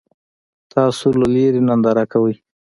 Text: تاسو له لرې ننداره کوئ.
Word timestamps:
تاسو 0.73 1.05
له 1.19 1.25
لرې 1.33 1.61
ننداره 1.67 2.05
کوئ. 2.13 2.35